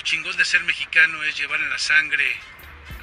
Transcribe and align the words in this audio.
Lo 0.00 0.04
chingón 0.04 0.34
de 0.38 0.46
ser 0.46 0.64
mexicano 0.64 1.22
es 1.24 1.36
llevar 1.36 1.60
en 1.60 1.68
la 1.68 1.78
sangre 1.78 2.24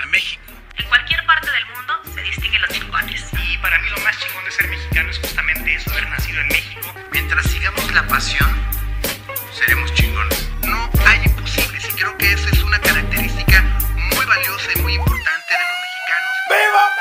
a 0.00 0.06
México. 0.06 0.44
En 0.76 0.86
cualquier 0.86 1.26
parte 1.26 1.50
del 1.50 1.66
mundo 1.66 1.92
se 2.14 2.22
distinguen 2.22 2.62
los 2.62 2.70
chingones. 2.70 3.30
Y 3.32 3.58
para 3.58 3.80
mí 3.80 3.88
lo 3.90 3.98
más 3.98 4.16
chingón 4.20 4.44
de 4.44 4.52
ser 4.52 4.68
mexicano 4.68 5.10
es 5.10 5.18
justamente 5.18 5.74
eso, 5.74 5.90
haber 5.90 6.08
nacido 6.08 6.40
en 6.40 6.46
México. 6.46 6.94
Mientras 7.10 7.50
sigamos 7.50 7.92
la 7.92 8.06
pasión, 8.06 8.48
seremos 9.52 9.92
chingones. 9.94 10.48
No 10.62 10.88
hay 11.04 11.24
imposibles 11.24 11.84
y 11.84 11.92
creo 11.96 12.16
que 12.16 12.32
esa 12.32 12.48
es 12.50 12.62
una 12.62 12.80
característica 12.80 13.62
muy 14.14 14.24
valiosa 14.24 14.70
y 14.76 14.80
muy 14.82 14.94
importante 14.94 15.52
de 15.52 15.64
los 15.66 15.78
mexicanos. 15.82 16.32
¡Viva 16.48 16.92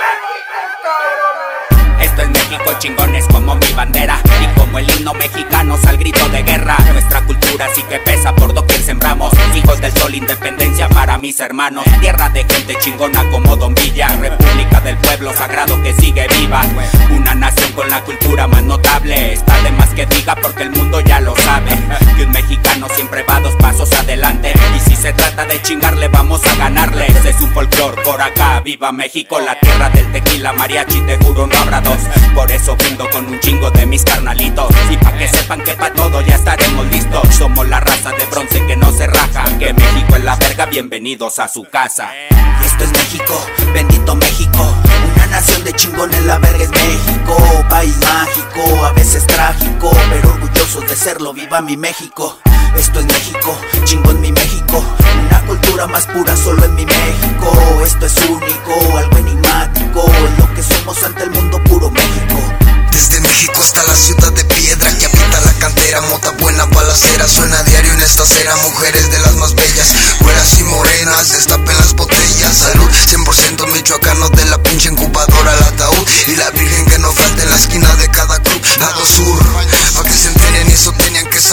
México, 1.85 2.01
esto 2.01 2.21
es 2.23 2.29
México, 2.29 2.79
chingones 2.79 3.27
como 3.27 3.55
mi 3.57 3.73
bandera 3.73 4.19
Y 4.41 4.59
como 4.59 4.79
el 4.79 4.89
himno 4.89 5.13
mexicano 5.13 5.77
al 5.85 5.97
grito 5.97 6.27
de 6.29 6.41
guerra 6.41 6.77
Nuestra 6.91 7.21
cultura 7.21 7.67
sí 7.75 7.83
que 7.83 7.99
pesa 7.99 8.33
por 8.33 8.53
sembramos 8.53 8.62
Independencia 10.13 10.87
para 10.89 11.17
mis 11.17 11.39
hermanos. 11.39 11.83
Tierra 11.99 12.29
de 12.29 12.43
gente 12.43 12.77
chingona 12.79 13.23
como 13.31 13.55
Don 13.55 13.73
Villa. 13.73 14.07
República 14.09 14.79
del 14.81 14.97
pueblo 14.97 15.33
sagrado 15.33 15.81
que 15.81 15.93
sigue 15.93 16.27
viva. 16.37 16.61
Una 17.09 17.33
nación 17.33 17.71
con 17.73 17.89
la 17.89 18.01
cultura 18.03 18.47
más 18.47 18.63
notable. 18.63 19.33
Está 19.33 19.61
de 19.63 19.71
más 19.71 19.89
que 19.89 20.05
diga 20.05 20.35
porque 20.35 20.63
el 20.63 20.71
mundo 20.71 20.99
ya 21.01 21.19
lo 21.19 21.35
sabe. 21.37 21.71
Que 22.15 22.25
un 22.25 22.31
mexicano 22.31 22.87
siempre 22.95 23.23
va 23.23 23.39
dos 23.39 23.55
pasos 23.55 23.91
adelante. 23.93 24.53
Y 24.75 24.89
si 24.89 24.95
se 24.95 25.13
trata 25.13 25.45
de 25.45 25.61
chingarle 25.61 26.07
vamos 26.09 26.45
a 26.45 26.55
ganarle. 26.55 27.07
Es 27.25 27.41
un 27.41 27.51
folclor 27.51 28.01
por 28.03 28.21
acá, 28.21 28.59
viva 28.59 28.91
México 28.91 29.39
La 29.39 29.59
tierra 29.59 29.89
del 29.89 30.11
tequila, 30.11 30.53
mariachi, 30.53 31.01
te 31.01 31.17
juro 31.17 31.47
no 31.47 31.57
habrá 31.57 31.81
por 32.35 32.51
eso 32.51 32.75
brindo 32.75 33.09
con 33.09 33.25
un 33.25 33.39
chingo 33.39 33.69
de 33.71 33.85
mis 33.85 34.03
carnalitos. 34.03 34.73
Y 34.89 34.97
pa' 34.97 35.13
que 35.13 35.27
sepan 35.27 35.61
que 35.63 35.73
pa' 35.73 35.91
todo 35.93 36.21
ya 36.21 36.35
estaremos 36.35 36.85
listos 36.87 37.12
bienvenidos 40.73 41.37
a 41.37 41.47
su 41.47 41.65
casa. 41.65 42.09
Y 42.31 42.65
esto 42.65 42.83
es 42.83 42.91
México, 42.93 43.45
bendito 43.75 44.15
México. 44.15 44.75
Una 45.13 45.27
nación 45.27 45.63
de 45.63 45.71
chingones, 45.73 46.25
la 46.25 46.39
verga 46.39 46.63
es 46.63 46.71
México. 46.71 47.37
País 47.69 47.95
mágico, 47.99 48.83
a 48.83 48.91
veces 48.93 49.25
trágico 49.27 49.91
Pero 50.09 50.29
orgulloso 50.29 50.81
de 50.81 50.95
serlo, 50.95 51.31
viva 51.31 51.61
mi 51.61 51.77
México. 51.77 52.39
Esto 52.75 53.01
es 53.01 53.05
México, 53.05 53.55
chingón 53.83 54.19
mi 54.19 54.31
México. 54.31 54.83
Una 55.27 55.41
cultura 55.45 55.85
más 55.85 56.07
pura 56.07 56.35
solo 56.35 56.65
en 56.65 56.73
mi 56.73 56.87
México. 56.87 57.83
Esto 57.85 58.07
es 58.07 58.17
único, 58.27 58.97
algo 58.97 59.17
enigmático. 59.17 60.11
Lo 60.39 60.53
que 60.55 60.63
somos 60.63 61.03
ante 61.03 61.21
el 61.21 61.29
mundo 61.29 61.63
puro 61.65 61.91
México. 61.91 62.63
Desde 62.91 63.19
México 63.21 63.61
hasta 63.61 63.83
la 63.83 63.95
ciudad 63.95 64.31
de 64.33 64.45
piedra 64.45 64.87
Que 64.97 65.05
habita 65.05 65.41
la 65.41 65.53
cantera, 65.53 66.01
mota 66.01 66.29
buena 66.39 66.65
balacera 66.65 67.27
Suena 67.27 67.63
diario 67.63 67.91
en 67.91 68.01
esta 68.01 68.21
acera, 68.21 68.55
mujeres 68.57 69.11
de 69.11 69.19
las 69.19 69.32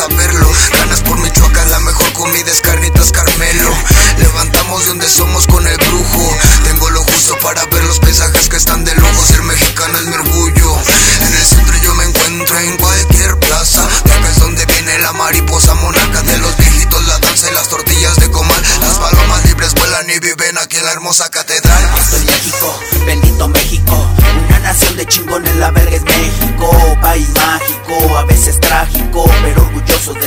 saberlo 0.00 0.50
Ganas 0.78 1.00
por 1.02 1.18
Michoacán, 1.18 1.70
la 1.70 1.80
mejor 1.80 2.10
comida 2.14 2.50
es 2.50 2.60
carnitas 2.62 3.12
Carmelo. 3.12 3.70
Levantamos 4.18 4.80
de 4.80 4.88
donde 4.88 5.08
somos 5.10 5.46
con 5.46 5.66
el 5.66 5.76
brujo. 5.76 6.36
Tengo 6.64 6.88
lo 6.90 7.02
justo 7.02 7.36
para 7.40 7.64
ver 7.66 7.84
los 7.84 7.98
paisajes 7.98 8.48
que 8.48 8.56
están 8.56 8.82
de 8.84 8.94
lujo. 8.94 9.22
Ser 9.26 9.42
mexicano 9.42 9.98
es 9.98 10.06
mi 10.06 10.14
orgullo. 10.14 10.78
En 11.20 11.34
el 11.34 11.44
centro 11.44 11.76
yo 11.82 11.94
me 11.94 12.04
encuentro 12.04 12.58
en 12.60 12.76
cualquier 12.78 13.38
plaza. 13.40 13.84
Acá 13.84 14.28
es 14.30 14.38
donde 14.38 14.64
viene 14.64 14.98
la 15.00 15.12
mariposa 15.12 15.74
monaca 15.74 16.22
De 16.22 16.38
los 16.38 16.56
viejitos, 16.56 17.06
la 17.06 17.18
danza 17.18 17.50
y 17.50 17.54
las 17.54 17.68
tortillas 17.68 18.16
de 18.16 18.30
comal. 18.30 18.62
Las 18.80 18.98
palomas 18.98 19.44
libres 19.44 19.74
vuelan 19.74 20.08
y 20.08 20.18
viven 20.18 20.56
aquí 20.58 20.78
en 20.78 20.86
la 20.86 20.92
hermosa 20.92 21.28
catedral. 21.30 21.90
Esto 22.00 22.16
es 22.16 22.24
México, 22.24 22.80
bendito 23.04 23.48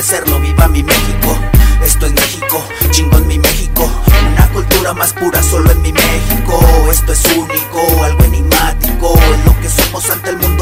enaltecerlo, 0.04 0.38
viva 0.40 0.68
mi 0.68 0.82
México. 0.82 1.38
Esto 1.82 2.06
es 2.06 2.12
México, 2.12 2.62
chingón 2.90 3.26
mi 3.26 3.38
México. 3.38 3.90
Una 4.32 4.48
cultura 4.50 4.92
más 4.92 5.12
pura 5.14 5.42
solo 5.42 5.70
en 5.70 5.80
mi 5.82 5.92
México. 5.92 6.60
Esto 6.90 7.12
es 7.12 7.24
único, 7.36 8.04
algo 8.04 8.24
enigmático, 8.24 9.14
lo 9.46 9.60
que 9.60 9.68
somos 9.68 10.08
ante 10.10 10.30
el 10.30 10.36
mundo 10.38 10.53